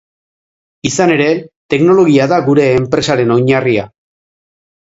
[0.89, 1.27] Izan ere,
[1.75, 3.85] teknologia da gure enpresaren oinarria.